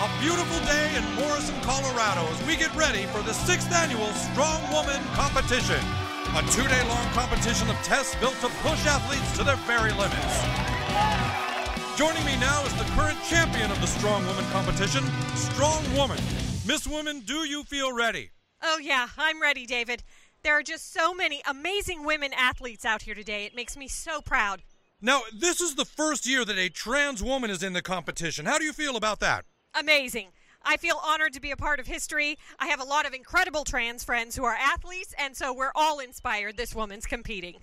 A 0.00 0.08
beautiful 0.20 0.64
day 0.64 0.94
in 0.94 1.02
Morrison, 1.16 1.60
Colorado 1.62 2.22
as 2.30 2.46
we 2.46 2.54
get 2.54 2.72
ready 2.76 3.06
for 3.06 3.20
the 3.22 3.32
sixth 3.32 3.72
annual 3.72 4.06
Strong 4.30 4.62
Woman 4.70 5.02
Competition. 5.14 5.80
A 6.36 6.42
two 6.52 6.62
day 6.68 6.86
long 6.86 7.04
competition 7.10 7.68
of 7.68 7.74
tests 7.82 8.14
built 8.20 8.34
to 8.34 8.46
push 8.62 8.86
athletes 8.86 9.36
to 9.36 9.42
their 9.42 9.56
very 9.66 9.90
limits. 9.90 10.38
Joining 11.98 12.24
me 12.24 12.38
now 12.38 12.64
is 12.64 12.72
the 12.74 12.84
current 12.94 13.18
champion 13.28 13.72
of 13.72 13.80
the 13.80 13.88
Strong 13.88 14.24
Woman 14.24 14.44
competition, 14.52 15.02
Strong 15.34 15.82
Woman. 15.96 16.20
Miss 16.64 16.86
Woman, 16.86 17.18
do 17.18 17.38
you 17.44 17.64
feel 17.64 17.92
ready? 17.92 18.30
Oh, 18.62 18.78
yeah, 18.78 19.08
I'm 19.18 19.42
ready, 19.42 19.66
David. 19.66 20.04
There 20.44 20.56
are 20.56 20.62
just 20.62 20.92
so 20.92 21.12
many 21.12 21.42
amazing 21.44 22.04
women 22.04 22.32
athletes 22.34 22.84
out 22.84 23.02
here 23.02 23.16
today. 23.16 23.46
It 23.46 23.56
makes 23.56 23.76
me 23.76 23.88
so 23.88 24.20
proud. 24.20 24.62
Now, 25.02 25.22
this 25.36 25.60
is 25.60 25.74
the 25.74 25.84
first 25.84 26.24
year 26.24 26.44
that 26.44 26.56
a 26.56 26.68
trans 26.68 27.20
woman 27.20 27.50
is 27.50 27.64
in 27.64 27.72
the 27.72 27.82
competition. 27.82 28.46
How 28.46 28.58
do 28.58 28.64
you 28.64 28.72
feel 28.72 28.94
about 28.94 29.18
that? 29.18 29.44
Amazing. 29.74 30.28
I 30.62 30.76
feel 30.76 31.00
honored 31.04 31.32
to 31.34 31.40
be 31.40 31.50
a 31.50 31.56
part 31.56 31.80
of 31.80 31.86
history. 31.86 32.36
I 32.58 32.66
have 32.66 32.80
a 32.80 32.84
lot 32.84 33.06
of 33.06 33.14
incredible 33.14 33.64
trans 33.64 34.04
friends 34.04 34.36
who 34.36 34.44
are 34.44 34.54
athletes, 34.54 35.14
and 35.18 35.36
so 35.36 35.52
we're 35.52 35.72
all 35.74 35.98
inspired 35.98 36.56
this 36.56 36.74
woman's 36.74 37.06
competing. 37.06 37.56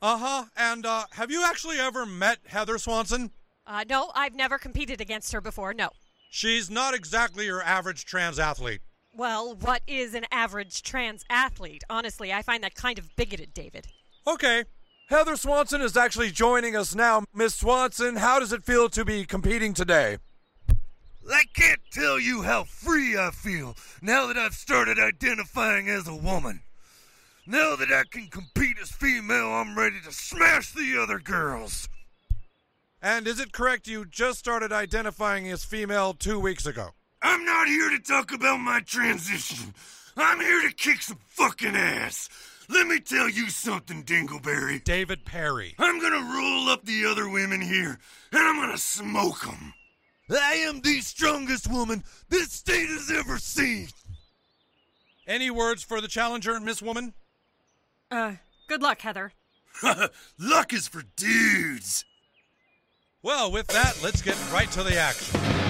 Uh 0.00 0.18
huh. 0.18 0.44
And 0.56 0.86
uh, 0.86 1.04
have 1.12 1.30
you 1.30 1.44
actually 1.44 1.78
ever 1.78 2.06
met 2.06 2.38
Heather 2.46 2.78
Swanson? 2.78 3.30
Uh, 3.66 3.84
no, 3.88 4.10
I've 4.14 4.34
never 4.34 4.58
competed 4.58 5.00
against 5.00 5.32
her 5.32 5.40
before, 5.40 5.74
no. 5.74 5.90
She's 6.30 6.70
not 6.70 6.94
exactly 6.94 7.46
your 7.46 7.62
average 7.62 8.04
trans 8.04 8.38
athlete. 8.38 8.80
Well, 9.14 9.54
what 9.54 9.82
is 9.86 10.14
an 10.14 10.26
average 10.30 10.82
trans 10.82 11.24
athlete? 11.30 11.82
Honestly, 11.88 12.32
I 12.32 12.42
find 12.42 12.62
that 12.62 12.74
kind 12.74 12.98
of 12.98 13.14
bigoted, 13.16 13.54
David. 13.54 13.88
Okay. 14.26 14.64
Heather 15.08 15.36
Swanson 15.36 15.80
is 15.80 15.96
actually 15.96 16.30
joining 16.30 16.76
us 16.76 16.94
now. 16.94 17.24
Miss 17.32 17.54
Swanson, 17.54 18.16
how 18.16 18.38
does 18.38 18.52
it 18.52 18.64
feel 18.64 18.88
to 18.90 19.04
be 19.04 19.24
competing 19.24 19.72
today? 19.72 20.18
I 21.32 21.44
can't 21.54 21.80
tell 21.90 22.20
you 22.20 22.42
how 22.42 22.64
free 22.64 23.18
I 23.18 23.30
feel 23.30 23.76
now 24.00 24.26
that 24.26 24.36
I've 24.36 24.54
started 24.54 24.98
identifying 24.98 25.88
as 25.88 26.06
a 26.06 26.14
woman. 26.14 26.60
Now 27.46 27.76
that 27.76 27.92
I 27.92 28.04
can 28.10 28.28
compete 28.28 28.76
as 28.80 28.90
female, 28.90 29.48
I'm 29.48 29.76
ready 29.76 29.96
to 30.04 30.12
smash 30.12 30.72
the 30.72 31.00
other 31.00 31.18
girls. 31.18 31.88
And 33.02 33.26
is 33.26 33.40
it 33.40 33.52
correct 33.52 33.86
you 33.86 34.04
just 34.04 34.38
started 34.38 34.72
identifying 34.72 35.48
as 35.48 35.64
female 35.64 36.14
two 36.14 36.40
weeks 36.40 36.66
ago? 36.66 36.90
I'm 37.22 37.44
not 37.44 37.68
here 37.68 37.90
to 37.90 37.98
talk 37.98 38.32
about 38.32 38.58
my 38.58 38.80
transition. 38.80 39.74
I'm 40.16 40.40
here 40.40 40.68
to 40.68 40.74
kick 40.74 41.02
some 41.02 41.18
fucking 41.26 41.76
ass. 41.76 42.28
Let 42.68 42.86
me 42.86 42.98
tell 42.98 43.28
you 43.28 43.48
something, 43.48 44.02
Dingleberry. 44.02 44.82
David 44.82 45.24
Perry. 45.24 45.74
I'm 45.78 46.00
gonna 46.00 46.34
roll 46.34 46.68
up 46.68 46.84
the 46.84 47.04
other 47.04 47.28
women 47.28 47.60
here, 47.60 47.98
and 48.32 48.40
I'm 48.42 48.56
gonna 48.56 48.78
smoke 48.78 49.42
them. 49.42 49.74
I 50.30 50.54
am 50.66 50.80
the 50.80 51.00
strongest 51.00 51.70
woman 51.70 52.02
this 52.28 52.52
state 52.52 52.88
has 52.88 53.10
ever 53.10 53.38
seen. 53.38 53.88
Any 55.26 55.50
words 55.50 55.82
for 55.82 56.00
the 56.00 56.08
challenger, 56.08 56.58
Miss 56.60 56.80
Woman? 56.80 57.14
Uh, 58.10 58.32
good 58.68 58.82
luck, 58.82 59.00
Heather. 59.00 59.32
Luck 60.38 60.72
is 60.72 60.88
for 60.88 61.02
dudes. 61.16 62.04
Well, 63.22 63.50
with 63.50 63.66
that, 63.68 63.98
let's 64.02 64.22
get 64.22 64.36
right 64.52 64.70
to 64.70 64.82
the 64.82 64.96
action. 64.96 65.65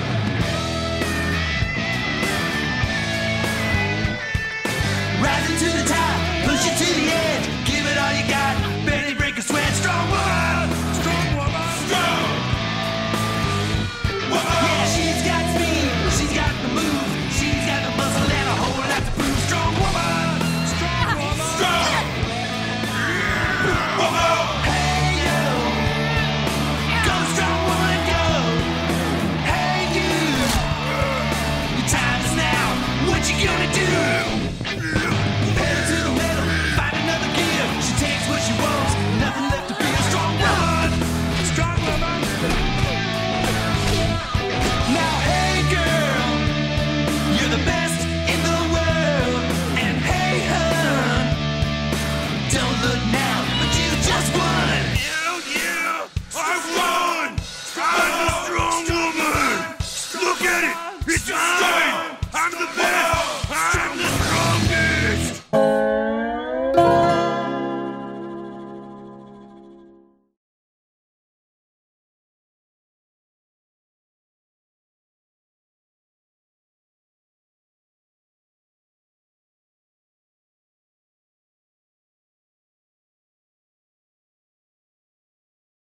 you 33.38 33.46
gonna 33.48 33.72
do? 33.74 34.65